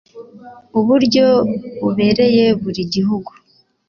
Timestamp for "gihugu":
2.93-3.31